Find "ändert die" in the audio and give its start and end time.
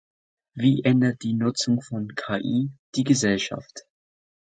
0.83-1.35